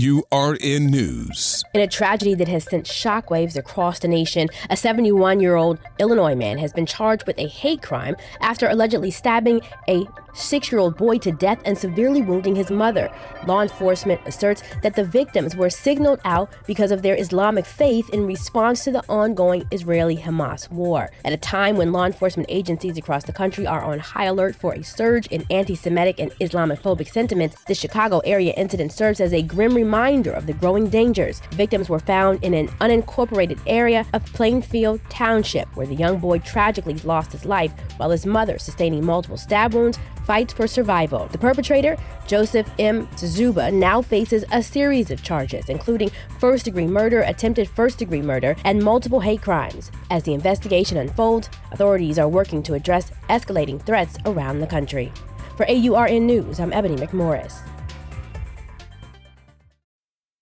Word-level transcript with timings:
AURN 0.00 0.86
News. 0.86 1.62
In 1.74 1.82
a 1.82 1.86
tragedy 1.86 2.34
that 2.34 2.48
has 2.48 2.64
sent 2.64 2.86
shockwaves 2.86 3.56
across 3.56 3.98
the 3.98 4.08
nation, 4.08 4.48
a 4.70 4.76
71 4.76 5.40
year 5.40 5.56
old 5.56 5.78
Illinois 5.98 6.34
man 6.34 6.56
has 6.56 6.72
been 6.72 6.86
charged 6.86 7.26
with 7.26 7.38
a 7.38 7.46
hate 7.46 7.82
crime 7.82 8.16
after 8.40 8.66
allegedly 8.68 9.10
stabbing 9.10 9.60
a 9.88 10.06
six 10.32 10.70
year 10.70 10.80
old 10.80 10.96
boy 10.96 11.18
to 11.18 11.32
death 11.32 11.60
and 11.64 11.76
severely 11.76 12.22
wounding 12.22 12.54
his 12.54 12.70
mother. 12.70 13.10
Law 13.46 13.62
enforcement 13.62 14.20
asserts 14.26 14.62
that 14.82 14.94
the 14.94 15.04
victims 15.04 15.56
were 15.56 15.68
signaled 15.68 16.20
out 16.24 16.50
because 16.66 16.92
of 16.92 17.02
their 17.02 17.16
Islamic 17.16 17.66
faith 17.66 18.08
in 18.10 18.26
response 18.26 18.84
to 18.84 18.92
the 18.92 19.04
ongoing 19.08 19.66
Israeli 19.72 20.16
Hamas 20.16 20.70
war. 20.70 21.10
At 21.24 21.32
a 21.32 21.36
time 21.36 21.76
when 21.76 21.92
law 21.92 22.06
enforcement 22.06 22.48
agencies 22.48 22.96
across 22.96 23.24
the 23.24 23.32
country 23.32 23.66
are 23.66 23.82
on 23.82 23.98
high 23.98 24.26
alert 24.26 24.54
for 24.54 24.72
a 24.72 24.82
surge 24.82 25.26
in 25.26 25.44
anti 25.50 25.74
Semitic 25.74 26.20
and 26.20 26.30
Islamophobic 26.38 27.10
sentiments, 27.10 27.56
the 27.64 27.74
Chicago 27.74 28.20
area 28.20 28.52
incident 28.56 28.92
serves 28.92 29.20
as 29.20 29.32
a 29.32 29.42
grim 29.42 29.74
reminder 29.74 29.89
of 29.94 30.46
the 30.46 30.52
growing 30.52 30.88
dangers. 30.88 31.40
Victims 31.52 31.88
were 31.88 31.98
found 31.98 32.42
in 32.44 32.54
an 32.54 32.68
unincorporated 32.80 33.58
area 33.66 34.06
of 34.12 34.24
Plainfield 34.26 35.00
Township, 35.08 35.68
where 35.76 35.86
the 35.86 35.94
young 35.94 36.18
boy 36.18 36.38
tragically 36.38 36.94
lost 36.94 37.32
his 37.32 37.44
life 37.44 37.72
while 37.96 38.10
his 38.10 38.24
mother, 38.24 38.58
sustaining 38.58 39.04
multiple 39.04 39.36
stab 39.36 39.74
wounds, 39.74 39.98
fights 40.24 40.52
for 40.52 40.68
survival. 40.68 41.26
The 41.26 41.38
perpetrator, 41.38 41.96
Joseph 42.26 42.70
M. 42.78 43.08
Czuba, 43.08 43.72
now 43.72 44.00
faces 44.00 44.44
a 44.52 44.62
series 44.62 45.10
of 45.10 45.22
charges, 45.22 45.68
including 45.68 46.10
first 46.38 46.66
degree 46.66 46.86
murder, 46.86 47.22
attempted 47.22 47.68
first 47.68 47.98
degree 47.98 48.22
murder, 48.22 48.54
and 48.64 48.82
multiple 48.82 49.20
hate 49.20 49.42
crimes. 49.42 49.90
As 50.10 50.22
the 50.22 50.34
investigation 50.34 50.98
unfolds, 50.98 51.50
authorities 51.72 52.18
are 52.18 52.28
working 52.28 52.62
to 52.62 52.74
address 52.74 53.10
escalating 53.28 53.84
threats 53.84 54.16
around 54.24 54.60
the 54.60 54.66
country. 54.66 55.12
For 55.56 55.66
AURN 55.68 56.26
News, 56.26 56.60
I'm 56.60 56.72
Ebony 56.72 56.96
McMorris. 56.96 57.69